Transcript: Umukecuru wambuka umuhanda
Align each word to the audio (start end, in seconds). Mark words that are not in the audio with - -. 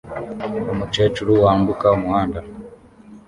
Umukecuru 0.73 1.31
wambuka 1.43 1.85
umuhanda 1.97 2.39